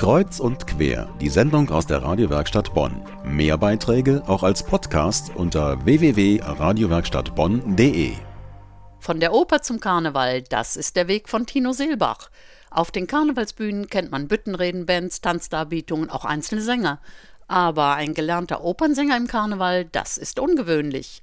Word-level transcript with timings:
Kreuz 0.00 0.40
und 0.40 0.66
quer, 0.66 1.08
die 1.20 1.28
Sendung 1.28 1.68
aus 1.68 1.86
der 1.86 2.02
Radiowerkstatt 2.02 2.72
Bonn. 2.72 3.02
Mehr 3.22 3.58
Beiträge 3.58 4.22
auch 4.26 4.42
als 4.42 4.62
Podcast 4.62 5.30
unter 5.34 5.84
www.radiowerkstattbonn.de. 5.84 8.12
Von 8.98 9.20
der 9.20 9.34
Oper 9.34 9.60
zum 9.60 9.78
Karneval, 9.78 10.40
das 10.40 10.76
ist 10.76 10.96
der 10.96 11.06
Weg 11.06 11.28
von 11.28 11.44
Tino 11.44 11.74
Seelbach. 11.74 12.30
Auf 12.70 12.90
den 12.90 13.06
Karnevalsbühnen 13.06 13.90
kennt 13.90 14.10
man 14.10 14.26
Büttenredenbands, 14.26 15.20
Tanzdarbietungen, 15.20 16.08
auch 16.08 16.24
einzelne 16.24 16.62
Sänger. 16.62 17.02
Aber 17.46 17.92
ein 17.92 18.14
gelernter 18.14 18.64
Opernsänger 18.64 19.18
im 19.18 19.26
Karneval, 19.26 19.84
das 19.84 20.16
ist 20.16 20.40
ungewöhnlich. 20.40 21.20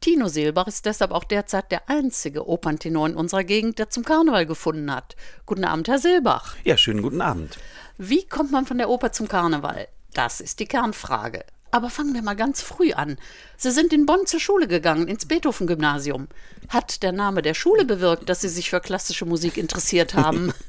Tino 0.00 0.28
Seelbach 0.28 0.68
ist 0.68 0.86
deshalb 0.86 1.10
auch 1.10 1.24
derzeit 1.24 1.72
der 1.72 1.88
einzige 1.88 2.48
Operntenor 2.48 3.08
in 3.08 3.16
unserer 3.16 3.44
Gegend, 3.44 3.78
der 3.78 3.90
zum 3.90 4.04
Karneval 4.04 4.46
gefunden 4.46 4.92
hat. 4.92 5.16
Guten 5.44 5.64
Abend, 5.64 5.88
Herr 5.88 5.98
Seelbach. 5.98 6.56
Ja, 6.64 6.76
schönen 6.76 7.02
guten 7.02 7.20
Abend. 7.20 7.58
Wie 7.96 8.24
kommt 8.24 8.52
man 8.52 8.64
von 8.64 8.78
der 8.78 8.90
Oper 8.90 9.10
zum 9.10 9.26
Karneval? 9.26 9.88
Das 10.14 10.40
ist 10.40 10.60
die 10.60 10.66
Kernfrage. 10.66 11.44
Aber 11.70 11.90
fangen 11.90 12.14
wir 12.14 12.22
mal 12.22 12.36
ganz 12.36 12.62
früh 12.62 12.92
an. 12.92 13.18
Sie 13.58 13.70
sind 13.70 13.92
in 13.92 14.06
Bonn 14.06 14.24
zur 14.24 14.40
Schule 14.40 14.68
gegangen, 14.68 15.06
ins 15.06 15.26
Beethoven-Gymnasium. 15.26 16.28
Hat 16.68 17.02
der 17.02 17.12
Name 17.12 17.42
der 17.42 17.52
Schule 17.52 17.84
bewirkt, 17.84 18.28
dass 18.28 18.40
Sie 18.40 18.48
sich 18.48 18.70
für 18.70 18.80
klassische 18.80 19.26
Musik 19.26 19.56
interessiert 19.56 20.14
haben? 20.14 20.52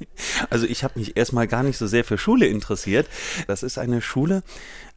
Also 0.49 0.65
ich 0.65 0.83
habe 0.83 0.99
mich 0.99 1.15
erstmal 1.15 1.47
gar 1.47 1.63
nicht 1.63 1.77
so 1.77 1.87
sehr 1.87 2.03
für 2.03 2.17
Schule 2.17 2.45
interessiert. 2.45 3.07
Das 3.47 3.63
ist 3.63 3.77
eine 3.77 4.01
Schule, 4.01 4.43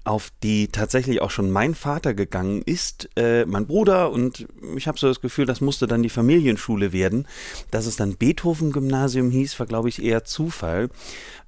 auf 0.04 0.30
die 0.42 0.68
tatsächlich 0.68 1.20
auch 1.20 1.30
schon 1.30 1.50
mein 1.50 1.74
Vater 1.74 2.14
gegangen 2.14 2.62
ist, 2.62 3.08
äh, 3.16 3.44
mein 3.44 3.66
Bruder 3.66 4.10
und 4.10 4.46
ich 4.76 4.88
habe 4.88 4.98
so 4.98 5.06
das 5.06 5.20
Gefühl, 5.20 5.46
das 5.46 5.60
musste 5.60 5.86
dann 5.86 6.02
die 6.02 6.08
Familienschule 6.08 6.92
werden. 6.92 7.28
Dass 7.70 7.86
es 7.86 7.96
dann 7.96 8.16
Beethoven-Gymnasium 8.16 9.30
hieß, 9.30 9.58
war 9.60 9.66
glaube 9.66 9.88
ich 9.88 10.02
eher 10.02 10.24
Zufall. 10.24 10.88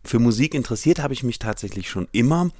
Für 0.05 0.19
Musik 0.19 0.55
interessiert 0.55 1.01
habe 1.01 1.15
ich 1.15 1.23
mich 1.23 1.39
tatsächlich 1.39 1.89
schon 1.89 2.09
immer. 2.13 2.51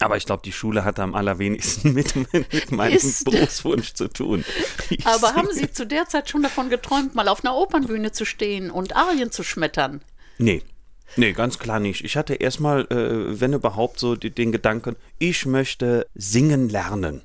Aber 0.00 0.16
ich 0.16 0.26
glaube, 0.26 0.42
die 0.44 0.52
Schule 0.52 0.84
hatte 0.84 1.02
am 1.02 1.14
allerwenigsten 1.14 1.92
mit, 1.94 2.16
mit 2.32 2.72
meinem 2.72 2.96
Ist. 2.96 3.24
Berufswunsch 3.24 3.94
zu 3.94 4.08
tun. 4.08 4.44
Ich 4.90 5.06
Aber 5.06 5.34
haben 5.34 5.52
Sie 5.52 5.70
zu 5.70 5.86
der 5.86 6.06
Zeit 6.08 6.28
schon 6.28 6.42
davon 6.42 6.68
geträumt, 6.68 7.14
mal 7.14 7.28
auf 7.28 7.44
einer 7.44 7.54
Opernbühne 7.54 8.10
zu 8.10 8.24
stehen 8.24 8.70
und 8.70 8.96
Arien 8.96 9.30
zu 9.30 9.44
schmettern? 9.44 10.02
Nee, 10.38 10.62
Nee, 11.16 11.32
ganz 11.32 11.58
klar 11.58 11.80
nicht. 11.80 12.04
Ich 12.04 12.16
hatte 12.16 12.34
erstmal, 12.34 12.82
äh, 12.90 13.40
wenn 13.40 13.52
überhaupt, 13.52 13.98
so 13.98 14.16
die, 14.16 14.30
den 14.30 14.52
Gedanken, 14.52 14.96
ich 15.18 15.46
möchte 15.46 16.06
singen 16.14 16.68
lernen. 16.68 17.22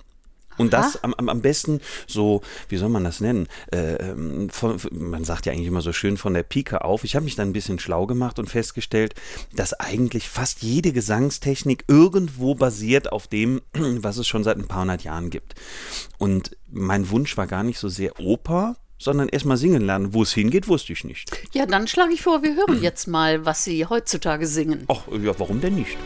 Und 0.60 0.74
das 0.74 1.02
am, 1.04 1.14
am 1.14 1.42
besten 1.42 1.80
so, 2.06 2.42
wie 2.68 2.76
soll 2.76 2.90
man 2.90 3.06
das 3.06 3.22
nennen? 3.22 3.48
Äh, 3.72 3.94
ähm, 3.96 4.50
von, 4.50 4.78
man 4.92 5.24
sagt 5.24 5.46
ja 5.46 5.54
eigentlich 5.54 5.68
immer 5.68 5.82
so 5.82 5.94
schön 5.94 6.18
von 6.18 6.34
der 6.34 6.44
Pike 6.44 6.84
auf. 6.84 7.06
Ich 7.06 7.16
habe 7.16 7.24
mich 7.24 7.36
dann 7.36 7.50
ein 7.50 7.54
bisschen 7.54 7.80
schlau 7.80 8.06
gemacht 8.06 8.40
und 8.40 8.50
festgestellt, 8.50 9.16
dass 9.56 9.74
eigentlich 9.74 10.28
fast 10.28 10.62
jede 10.62 10.92
Gesangstechnik 10.92 11.86
irgendwo 11.88 12.56
basiert 12.56 13.12
auf 13.12 13.28
dem, 13.28 13.62
was 13.74 14.18
es 14.18 14.28
schon 14.28 14.44
seit 14.44 14.58
ein 14.58 14.68
paar 14.68 14.82
hundert 14.82 15.04
Jahren 15.04 15.30
gibt. 15.30 15.56
Und 16.18 16.58
mein 16.70 17.10
Wunsch 17.10 17.38
war 17.38 17.48
gar 17.48 17.64
nicht 17.64 17.80
so 17.80 17.88
sehr 17.88 18.20
Oper, 18.20 18.76
sondern 19.00 19.30
erstmal 19.30 19.58
singen 19.58 19.82
lernen. 19.82 20.14
Wo 20.14 20.22
es 20.22 20.34
hingeht, 20.34 20.68
wusste 20.68 20.94
ich 20.94 21.04
nicht. 21.04 21.32
Ja, 21.54 21.66
dann 21.66 21.88
schlage 21.88 22.14
ich 22.14 22.22
vor, 22.22 22.44
wir 22.44 22.56
hören 22.56 22.80
jetzt 22.82 23.08
mal, 23.08 23.46
was 23.46 23.64
Sie 23.64 23.86
heutzutage 23.86 24.46
singen. 24.46 24.84
Ach, 24.88 25.08
ja, 25.24 25.34
warum 25.40 25.62
denn 25.62 25.76
nicht? 25.76 25.98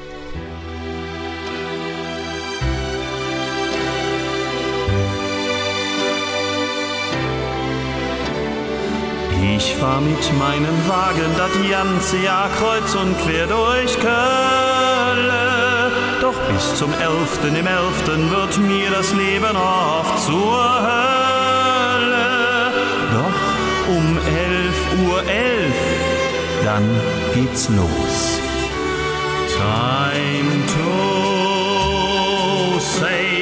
Ich 9.55 9.75
fahr 9.75 10.01
mit 10.01 10.33
meinem 10.39 10.87
Wagen 10.87 11.31
das 11.37 11.51
ganze 11.69 12.17
Jahr 12.17 12.49
kreuz 12.49 12.95
und 12.95 13.17
quer 13.19 13.45
durch 13.47 13.93
Köln. 13.99 15.31
Doch 16.21 16.33
bis 16.51 16.75
zum 16.75 16.91
11. 16.93 17.39
im 17.59 17.67
11. 17.67 18.31
wird 18.31 18.57
mir 18.59 18.89
das 18.89 19.13
Leben 19.13 19.55
oft 19.55 20.23
zur 20.25 20.81
Hölle. 20.81 21.32
Doch 23.13 23.89
um 23.89 24.17
11 24.17 25.07
Uhr 25.07 25.23
11, 25.23 25.73
dann 26.63 26.89
geht's 27.33 27.69
los. 27.69 28.39
Time 29.47 30.65
to 30.73 32.79
say 32.79 33.33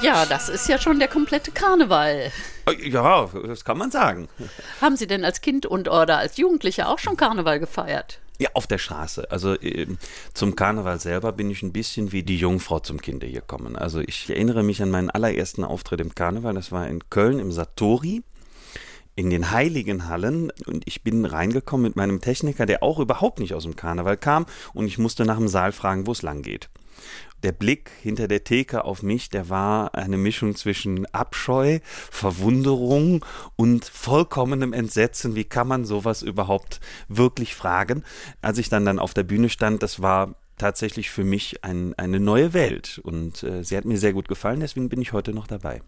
Ja, 0.00 0.24
das 0.26 0.48
ist 0.48 0.68
ja 0.68 0.78
schon 0.78 1.00
der 1.00 1.08
komplette 1.08 1.50
Karneval. 1.50 2.30
Äh, 2.66 2.88
ja, 2.88 3.28
das 3.46 3.64
kann 3.64 3.78
man 3.78 3.90
sagen. 3.90 4.28
Haben 4.80 4.96
Sie 4.96 5.08
denn 5.08 5.24
als 5.24 5.40
Kind 5.40 5.66
und 5.66 5.88
oder 5.88 6.18
als 6.18 6.36
Jugendlicher 6.36 6.88
auch 6.88 7.00
schon 7.00 7.16
Karneval 7.16 7.58
gefeiert? 7.58 8.20
Ja, 8.40 8.50
auf 8.54 8.66
der 8.68 8.78
Straße. 8.78 9.30
Also 9.30 9.54
äh, 9.54 9.86
zum 10.32 10.54
Karneval 10.54 11.00
selber 11.00 11.32
bin 11.32 11.50
ich 11.50 11.62
ein 11.62 11.72
bisschen 11.72 12.12
wie 12.12 12.22
die 12.22 12.38
Jungfrau 12.38 12.78
zum 12.78 13.00
Kinder 13.00 13.26
gekommen. 13.26 13.74
Also 13.74 14.00
ich 14.00 14.30
erinnere 14.30 14.62
mich 14.62 14.80
an 14.80 14.90
meinen 14.90 15.10
allerersten 15.10 15.64
Auftritt 15.64 16.00
im 16.00 16.14
Karneval. 16.14 16.54
Das 16.54 16.70
war 16.70 16.86
in 16.86 17.10
Köln 17.10 17.40
im 17.40 17.50
Satori 17.50 18.22
in 19.16 19.30
den 19.30 19.50
heiligen 19.50 20.06
Hallen 20.06 20.52
und 20.66 20.86
ich 20.86 21.02
bin 21.02 21.24
reingekommen 21.24 21.82
mit 21.82 21.96
meinem 21.96 22.20
Techniker, 22.20 22.66
der 22.66 22.84
auch 22.84 23.00
überhaupt 23.00 23.40
nicht 23.40 23.52
aus 23.52 23.64
dem 23.64 23.74
Karneval 23.74 24.16
kam 24.16 24.46
und 24.74 24.86
ich 24.86 24.96
musste 24.96 25.24
nach 25.24 25.38
dem 25.38 25.48
Saal 25.48 25.72
fragen, 25.72 26.06
wo 26.06 26.12
es 26.12 26.22
lang 26.22 26.42
geht 26.42 26.70
der 27.42 27.52
Blick 27.52 27.90
hinter 28.02 28.28
der 28.28 28.44
Theke 28.44 28.84
auf 28.84 29.02
mich, 29.02 29.30
der 29.30 29.48
war 29.48 29.94
eine 29.94 30.16
Mischung 30.16 30.54
zwischen 30.56 31.06
Abscheu, 31.14 31.78
Verwunderung 31.84 33.24
und 33.56 33.84
vollkommenem 33.84 34.72
Entsetzen. 34.72 35.34
Wie 35.34 35.44
kann 35.44 35.68
man 35.68 35.84
sowas 35.84 36.22
überhaupt 36.22 36.80
wirklich 37.08 37.54
fragen? 37.54 38.04
Als 38.42 38.58
ich 38.58 38.68
dann 38.68 38.84
dann 38.84 38.98
auf 38.98 39.14
der 39.14 39.22
Bühne 39.22 39.48
stand, 39.48 39.82
das 39.82 40.02
war 40.02 40.34
tatsächlich 40.58 41.10
für 41.10 41.24
mich 41.24 41.64
ein, 41.64 41.94
eine 41.96 42.20
neue 42.20 42.52
Welt 42.52 43.00
und 43.02 43.42
äh, 43.42 43.62
sie 43.64 43.76
hat 43.76 43.84
mir 43.84 43.98
sehr 43.98 44.12
gut 44.12 44.28
gefallen, 44.28 44.60
deswegen 44.60 44.88
bin 44.88 45.00
ich 45.00 45.12
heute 45.12 45.32
noch 45.32 45.46
dabei. 45.46 45.82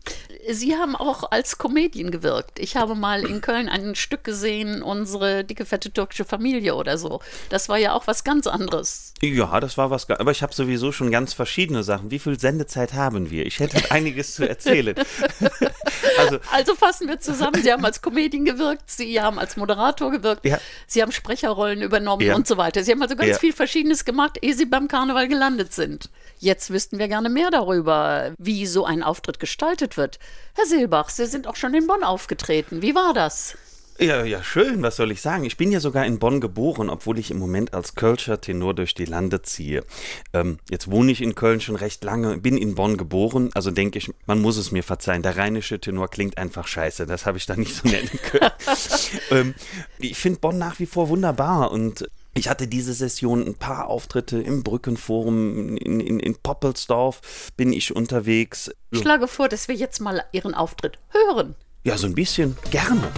Sie 0.51 0.75
haben 0.75 0.97
auch 0.97 1.31
als 1.31 1.59
Comedian 1.59 2.11
gewirkt. 2.11 2.59
Ich 2.59 2.77
habe 2.77 2.95
mal 2.95 3.27
in 3.27 3.41
Köln 3.41 3.69
ein 3.69 3.95
Stück 3.95 4.25
gesehen, 4.25 4.83
unsere 4.83 5.45
dicke, 5.45 5.65
fette 5.65 5.93
türkische 5.93 6.25
Familie 6.25 6.75
oder 6.75 6.99
so. 6.99 7.21
Das 7.49 7.69
war 7.69 7.79
ja 7.79 7.93
auch 7.95 8.07
was 8.07 8.25
ganz 8.25 8.47
anderes. 8.47 9.15
Ja, 9.21 9.61
das 9.61 9.77
war 9.77 9.91
was, 9.91 10.09
aber 10.09 10.31
ich 10.31 10.43
habe 10.43 10.55
sowieso 10.55 10.93
schon 10.93 11.11
ganz 11.11 11.35
verschiedene 11.35 11.83
Sachen. 11.83 12.11
Wie 12.11 12.19
viel 12.19 12.39
Sendezeit 12.39 12.95
haben 12.95 13.31
wir? 13.31 13.47
Ich 13.47 13.61
hätte 13.61 13.91
einiges 13.91 14.35
zu 14.35 14.49
erzählen. 14.49 14.95
also, 16.51 16.75
fassen 16.75 17.09
wir 17.09 17.21
zusammen. 17.21 17.63
Sie 17.63 17.73
haben 17.73 17.85
als 17.85 18.03
Comedian 18.03 18.45
gewirkt, 18.45 18.91
Sie 18.91 19.21
haben 19.21 19.39
als 19.39 19.57
Moderator 19.57 20.11
gewirkt, 20.11 20.45
ja. 20.45 20.59
Sie 20.87 21.03
haben 21.03 21.13
Sprecherrollen 21.13 21.83
übernommen 21.83 22.23
ja. 22.23 22.35
und 22.35 22.47
so 22.47 22.57
weiter. 22.57 22.83
Sie 22.83 22.93
haben 22.93 23.03
also 23.03 23.17
ganz 23.17 23.31
ja. 23.31 23.39
viel 23.39 23.53
Verschiedenes 23.53 24.05
gemacht, 24.05 24.39
ehe 24.43 24.55
Sie 24.55 24.67
beim 24.67 24.89
Karneval 24.89 25.29
gelandet 25.29 25.73
sind. 25.73 26.11
Jetzt 26.39 26.71
wüssten 26.71 26.99
wir 26.99 27.09
gerne 27.09 27.29
mehr 27.29 27.51
darüber, 27.51 28.33
wie 28.39 28.67
so 28.67 28.85
ein 28.85 29.03
Auftritt 29.03 29.41
gestaltet 29.41 29.97
wird. 29.97 30.19
Herr 30.55 30.67
Silbach, 30.67 31.09
Sie 31.11 31.27
sind 31.27 31.47
auch 31.47 31.57
schon 31.57 31.75
in 31.75 31.87
Bonn 31.87 32.05
aufgetreten. 32.05 32.83
Wie 32.83 32.95
war 32.95 33.13
das? 33.13 33.57
Ja, 34.01 34.25
ja, 34.25 34.43
schön, 34.43 34.81
was 34.81 34.97
soll 34.97 35.11
ich 35.11 35.21
sagen? 35.21 35.45
Ich 35.45 35.59
bin 35.59 35.71
ja 35.71 35.79
sogar 35.79 36.07
in 36.07 36.19
Bonn 36.19 36.41
geboren, 36.41 36.89
obwohl 36.89 37.19
ich 37.19 37.31
im 37.31 37.39
Moment 37.39 37.75
als 37.75 37.97
Kölscher 37.97 38.41
Tenor 38.41 38.73
durch 38.73 38.95
die 38.95 39.05
Lande 39.05 39.43
ziehe. 39.43 39.85
Ähm, 40.33 40.59
jetzt 40.71 40.91
wohne 40.91 41.13
ich 41.13 41.21
in 41.21 41.35
Köln 41.35 41.61
schon 41.61 41.77
recht 41.77 42.03
lange, 42.03 42.39
bin 42.39 42.57
in 42.57 42.75
Bonn 42.75 42.97
geboren, 42.97 43.51
also 43.53 43.71
denke 43.71 43.99
ich, 43.99 44.11
man 44.25 44.41
muss 44.41 44.57
es 44.57 44.73
mir 44.73 44.83
verzeihen. 44.83 45.23
Der 45.23 45.37
rheinische 45.37 45.79
Tenor 45.79 46.09
klingt 46.09 46.39
einfach 46.39 46.67
scheiße, 46.67 47.05
das 47.05 47.27
habe 47.27 47.37
ich 47.37 47.45
da 47.45 47.57
nicht 47.57 47.75
so 47.75 47.87
nennen 47.87 48.09
können. 48.23 48.51
ähm, 49.33 49.55
ich 49.99 50.17
finde 50.17 50.41
Bonn 50.41 50.57
nach 50.57 50.79
wie 50.79 50.87
vor 50.87 51.11
wunderbar 51.11 51.71
und 51.71 52.09
ich 52.33 52.49
hatte 52.49 52.69
diese 52.69 52.95
Session 52.95 53.47
ein 53.47 53.57
paar 53.57 53.89
Auftritte 53.89 54.41
im 54.41 54.63
Brückenforum, 54.63 55.77
in, 55.77 56.01
in, 56.01 56.21
in 56.21 56.37
Poppelsdorf 56.37 57.21
bin 57.59 57.71
ich 57.75 57.95
unterwegs. 57.95 58.71
Ich 58.93 59.01
schlage 59.01 59.29
vor, 59.29 59.51
dass 59.51 59.69
wir 59.69 59.75
jetzt 59.75 60.01
mal 60.01 60.25
Ihren 60.33 60.55
Auftritt 60.55 60.99
hören. 61.11 61.55
Ja, 61.85 61.99
so 61.99 62.07
ein 62.07 62.15
bisschen. 62.15 62.57
Gerne. 62.71 63.11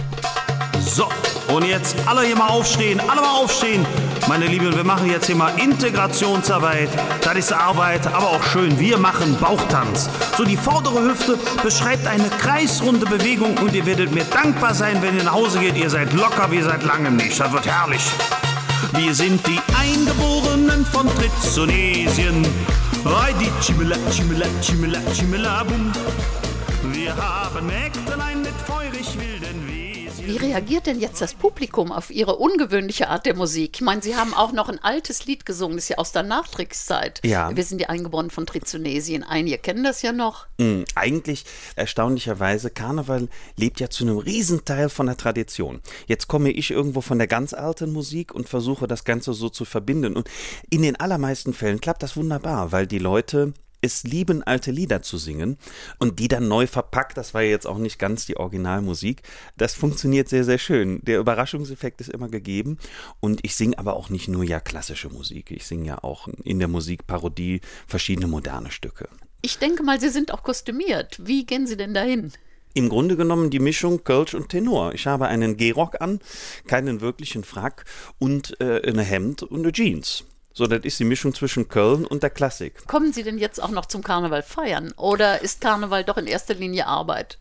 So, 0.85 1.07
und 1.47 1.65
jetzt 1.65 1.95
alle 2.05 2.21
hier 2.21 2.35
mal 2.35 2.49
aufstehen, 2.49 2.99
alle 3.07 3.21
mal 3.21 3.41
aufstehen. 3.41 3.85
Meine 4.27 4.45
Lieben, 4.45 4.75
wir 4.75 4.83
machen 4.83 5.09
jetzt 5.09 5.25
hier 5.25 5.35
mal 5.35 5.51
Integrationsarbeit. 5.57 6.89
Das 7.21 7.35
ist 7.35 7.53
Arbeit, 7.53 8.05
aber 8.07 8.27
auch 8.29 8.43
schön. 8.43 8.77
Wir 8.79 8.97
machen 8.97 9.37
Bauchtanz. 9.39 10.09
So, 10.37 10.43
die 10.43 10.57
vordere 10.57 11.01
Hüfte 11.03 11.37
beschreibt 11.63 12.05
eine 12.07 12.29
kreisrunde 12.29 13.05
Bewegung 13.05 13.57
und 13.57 13.73
ihr 13.73 13.85
werdet 13.85 14.13
mir 14.13 14.25
dankbar 14.25 14.73
sein, 14.73 15.01
wenn 15.01 15.17
ihr 15.17 15.23
nach 15.23 15.33
Hause 15.33 15.59
geht. 15.59 15.77
Ihr 15.77 15.89
seid 15.89 16.13
locker 16.13 16.51
wie 16.51 16.61
seit 16.61 16.83
langem 16.83 17.15
nicht. 17.15 17.39
Das 17.39 17.51
wird 17.51 17.65
herrlich. 17.65 18.03
Wir 18.93 19.13
sind 19.13 19.45
die 19.47 19.59
Eingeborenen 19.79 20.85
von 20.85 21.07
Trizonesien. 21.15 22.45
Reidi 23.05 23.49
Chimela, 23.61 23.95
Chimela, 24.11 24.45
Chimela, 24.61 24.99
Chimela, 25.13 25.63
Bum. 25.63 25.91
Wir 26.91 27.15
haben 27.15 27.65
Mägdelein 27.65 28.41
mit 28.41 28.53
feurig 28.67 29.17
Wesen. 29.19 29.42
Wie 30.25 30.37
reagiert 30.37 30.87
denn 30.87 31.01
jetzt 31.01 31.19
das 31.19 31.33
Publikum 31.33 31.91
auf 31.91 32.09
Ihre 32.09 32.37
ungewöhnliche 32.37 33.09
Art 33.09 33.25
der 33.25 33.35
Musik? 33.35 33.71
Ich 33.75 33.81
meine, 33.81 34.01
Sie 34.01 34.15
haben 34.15 34.33
auch 34.33 34.53
noch 34.53 34.69
ein 34.69 34.81
altes 34.81 35.25
Lied 35.25 35.45
gesungen, 35.45 35.75
das 35.75 35.85
ist 35.85 35.89
ja 35.89 35.97
aus 35.97 36.13
der 36.13 36.23
Nachkriegszeit. 36.23 37.19
Ja. 37.25 37.53
Wir 37.53 37.63
sind 37.65 37.81
ja 37.81 37.89
eingeboren 37.89 38.29
von 38.29 38.45
Trizonesien. 38.45 39.23
Einige 39.23 39.57
kennen 39.57 39.83
das 39.83 40.01
ja 40.01 40.13
noch. 40.13 40.47
Mm, 40.59 40.83
Eigentlich 40.95 41.43
erstaunlicherweise, 41.75 42.69
Karneval 42.69 43.27
lebt 43.57 43.81
ja 43.81 43.89
zu 43.89 44.05
einem 44.05 44.17
Riesenteil 44.17 44.87
von 44.87 45.07
der 45.07 45.17
Tradition. 45.17 45.81
Jetzt 46.07 46.29
komme 46.29 46.51
ich 46.51 46.71
irgendwo 46.71 47.01
von 47.01 47.17
der 47.17 47.27
ganz 47.27 47.53
alten 47.53 47.91
Musik 47.91 48.33
und 48.33 48.47
versuche 48.47 48.87
das 48.87 49.03
Ganze 49.03 49.33
so 49.33 49.49
zu 49.49 49.65
verbinden. 49.65 50.15
Und 50.15 50.29
in 50.69 50.83
den 50.83 50.95
allermeisten 50.95 51.53
Fällen 51.53 51.81
klappt 51.81 52.01
das 52.01 52.15
wunderbar, 52.15 52.71
weil 52.71 52.87
die 52.87 52.99
Leute 52.99 53.53
es 53.83 54.03
lieben, 54.03 54.41
alte 54.43 54.71
Lieder 54.71 55.01
zu 55.01 55.17
singen 55.17 55.57
und 55.99 56.19
die 56.19 56.27
dann 56.27 56.47
neu 56.47 56.65
verpackt, 56.67 57.17
das 57.17 57.33
war 57.33 57.41
ja 57.41 57.49
jetzt 57.49 57.67
auch 57.67 57.77
nicht 57.77 57.99
ganz 57.99 58.25
die 58.25 58.37
Originalmusik, 58.37 59.21
das 59.57 59.73
funktioniert 59.73 60.29
sehr, 60.29 60.43
sehr 60.43 60.57
schön. 60.57 61.01
Der 61.03 61.19
Überraschungseffekt 61.19 62.01
ist 62.01 62.09
immer 62.09 62.29
gegeben 62.29 62.77
und 63.19 63.41
ich 63.43 63.55
singe 63.55 63.77
aber 63.77 63.95
auch 63.95 64.09
nicht 64.09 64.27
nur 64.27 64.43
ja 64.43 64.59
klassische 64.59 65.09
Musik, 65.09 65.51
ich 65.51 65.67
singe 65.67 65.87
ja 65.87 66.03
auch 66.03 66.27
in 66.43 66.59
der 66.59 66.67
Musikparodie 66.67 67.61
verschiedene 67.85 68.27
moderne 68.27 68.71
Stücke. 68.71 69.07
Ich 69.41 69.59
denke 69.59 69.83
mal, 69.83 69.99
Sie 69.99 70.09
sind 70.09 70.33
auch 70.33 70.41
kostümiert. 70.41 71.19
Wie 71.21 71.45
gehen 71.45 71.67
Sie 71.67 71.75
denn 71.75 71.93
dahin? 71.93 72.31
Im 72.73 72.89
Grunde 72.89 73.17
genommen 73.17 73.49
die 73.49 73.59
Mischung 73.59 74.03
Kölsch 74.03 74.33
und 74.33 74.49
Tenor. 74.49 74.93
Ich 74.93 75.05
habe 75.05 75.27
einen 75.27 75.57
Gehrock 75.57 76.01
an, 76.01 76.19
keinen 76.65 77.01
wirklichen 77.01 77.43
Frack 77.43 77.85
und 78.19 78.59
äh, 78.61 78.81
ein 78.89 78.97
Hemd 78.97 79.43
und 79.43 79.59
eine 79.59 79.71
Jeans. 79.71 80.23
So, 80.53 80.67
das 80.67 80.83
ist 80.83 80.99
die 80.99 81.03
Mischung 81.03 81.33
zwischen 81.33 81.67
Köln 81.67 82.05
und 82.05 82.21
der 82.21 82.29
Klassik. 82.29 82.85
Kommen 82.87 83.11
Sie 83.11 83.23
denn 83.23 83.39
jetzt 83.39 83.61
auch 83.61 83.71
noch 83.71 83.87
zum 83.87 84.03
Karneval 84.03 84.43
feiern? 84.43 84.93
Oder 84.97 85.41
ist 85.41 85.61
Karneval 85.61 86.03
doch 86.03 86.17
in 86.17 86.27
erster 86.27 86.53
Linie 86.53 86.85
Arbeit? 86.85 87.39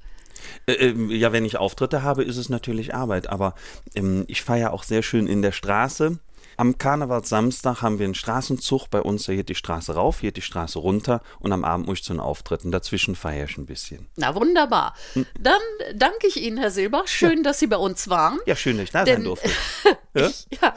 Äh, 0.66 0.72
ähm, 0.72 1.10
ja, 1.10 1.30
wenn 1.30 1.44
ich 1.44 1.58
Auftritte 1.58 2.02
habe, 2.02 2.24
ist 2.24 2.38
es 2.38 2.48
natürlich 2.48 2.94
Arbeit, 2.94 3.28
aber 3.28 3.54
ähm, 3.94 4.24
ich 4.28 4.42
feiere 4.42 4.72
auch 4.72 4.82
sehr 4.82 5.02
schön 5.02 5.26
in 5.26 5.42
der 5.42 5.52
Straße. 5.52 6.18
Am 6.56 6.78
Karnevalssamstag 6.78 7.82
haben 7.82 7.98
wir 7.98 8.04
einen 8.04 8.14
Straßenzug 8.14 8.88
bei 8.90 9.00
uns, 9.00 9.24
da 9.24 9.34
geht 9.34 9.48
die 9.48 9.54
Straße 9.54 9.94
rauf, 9.94 10.20
hier 10.20 10.32
die 10.32 10.42
Straße 10.42 10.78
runter 10.78 11.22
und 11.38 11.52
am 11.52 11.64
Abend 11.64 11.86
muss 11.86 11.98
ich 11.98 12.04
zu 12.04 12.12
den 12.12 12.20
Auftritten. 12.20 12.70
Dazwischen 12.70 13.14
feiere 13.14 13.44
ich 13.44 13.56
ein 13.56 13.66
bisschen. 13.66 14.08
Na 14.16 14.34
wunderbar. 14.34 14.94
Dann 15.38 15.60
danke 15.94 16.26
ich 16.26 16.36
Ihnen, 16.36 16.58
Herr 16.58 16.70
Silbach. 16.70 17.08
Schön, 17.08 17.42
dass 17.42 17.58
Sie 17.58 17.66
bei 17.66 17.76
uns 17.76 18.08
waren. 18.08 18.38
Ja, 18.46 18.56
schön, 18.56 18.76
dass 18.76 18.84
ich 18.84 18.90
da 18.90 19.04
sein 19.06 19.16
Denn- 19.16 19.24
durfte. 19.24 19.50
Ja? 20.14 20.26
Ich, 20.26 20.46
ja, 20.60 20.74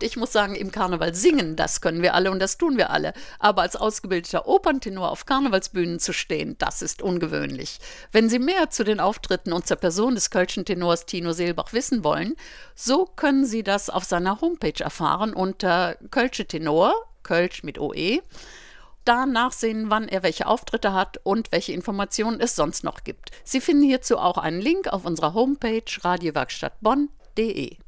ich 0.00 0.16
muss 0.16 0.32
sagen, 0.32 0.54
im 0.54 0.72
Karneval 0.72 1.14
singen, 1.14 1.56
das 1.56 1.80
können 1.80 2.02
wir 2.02 2.14
alle 2.14 2.30
und 2.30 2.38
das 2.38 2.56
tun 2.56 2.76
wir 2.76 2.90
alle. 2.90 3.12
Aber 3.38 3.62
als 3.62 3.76
ausgebildeter 3.76 4.46
Operntenor 4.46 5.10
auf 5.10 5.26
Karnevalsbühnen 5.26 5.98
zu 5.98 6.12
stehen, 6.12 6.56
das 6.58 6.82
ist 6.82 7.02
ungewöhnlich. 7.02 7.78
Wenn 8.12 8.28
Sie 8.28 8.38
mehr 8.38 8.70
zu 8.70 8.84
den 8.84 9.00
Auftritten 9.00 9.52
und 9.52 9.66
zur 9.66 9.76
Person 9.76 10.14
des 10.14 10.30
Kölschen 10.30 10.64
Tenors 10.64 11.06
Tino 11.06 11.32
Seelbach 11.32 11.72
wissen 11.72 12.04
wollen, 12.04 12.36
so 12.74 13.04
können 13.04 13.44
Sie 13.44 13.62
das 13.62 13.90
auf 13.90 14.04
seiner 14.04 14.40
Homepage 14.40 14.82
erfahren 14.82 15.34
unter 15.34 15.96
Kölsche 16.10 16.46
Tenor, 16.46 16.94
Kölsch 17.22 17.62
mit 17.62 17.78
OE. 17.78 18.20
Da 19.04 19.24
nachsehen, 19.24 19.88
wann 19.88 20.06
er 20.06 20.22
welche 20.22 20.46
Auftritte 20.46 20.92
hat 20.92 21.18
und 21.22 21.50
welche 21.50 21.72
Informationen 21.72 22.40
es 22.40 22.54
sonst 22.54 22.84
noch 22.84 23.04
gibt. 23.04 23.30
Sie 23.42 23.62
finden 23.62 23.84
hierzu 23.84 24.18
auch 24.18 24.36
einen 24.36 24.60
Link 24.60 24.88
auf 24.88 25.06
unserer 25.06 25.32
Homepage 25.32 25.82
radiowerkstattbonn.de. 26.02 27.78